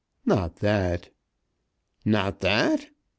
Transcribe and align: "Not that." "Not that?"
"Not 0.25 0.55
that." 0.61 1.09
"Not 2.05 2.39
that?" 2.39 2.87